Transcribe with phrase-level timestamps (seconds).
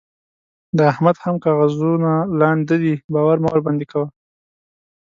[0.77, 4.07] د احمد هم کاغذونه لانده دي؛ باور مه ورباندې کوه.